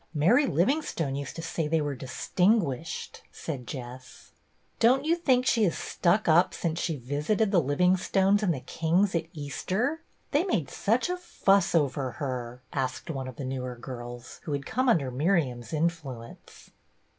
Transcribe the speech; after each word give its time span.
Mary 0.15 0.47
Livingstone 0.47 1.15
used 1.15 1.35
to 1.35 1.43
say 1.43 1.67
they 1.67 1.79
were' 1.79 1.95
distin 1.95 2.59
guished,'" 2.59 3.21
said 3.31 3.67
Jess. 3.67 4.31
"Don't 4.79 5.05
you 5.05 5.15
think 5.15 5.45
she 5.45 5.63
is 5.63 5.77
stuck 5.77 6.27
up 6.27 6.55
since 6.55 6.79
she 6.81 6.95
visited 6.97 7.51
the 7.51 7.61
Livingstones 7.61 8.41
and 8.41 8.51
the 8.51 8.61
Kings 8.61 9.13
at 9.13 9.27
Easter? 9.31 10.01
They 10.31 10.43
made 10.43 10.71
such 10.71 11.07
a 11.07 11.17
fuss 11.17 11.75
over 11.75 12.13
her," 12.13 12.63
asked 12.73 13.11
one 13.11 13.27
of 13.27 13.35
the 13.35 13.45
newer 13.45 13.75
girls, 13.75 14.39
who 14.45 14.53
had 14.53 14.65
come 14.65 14.89
under 14.89 15.11
Miriam's 15.11 15.71
influence. 15.71 16.71